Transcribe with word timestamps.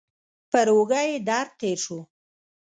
پر 0.51 0.67
اوږه 0.73 1.01
یې 1.09 1.15
درد 1.27 1.51
تېر 1.59 1.77
شو. 1.85 1.99